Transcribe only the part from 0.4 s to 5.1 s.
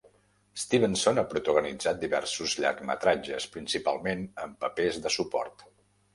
Stevenson ha protagonitzat diversos llargmetratges, principalment en papers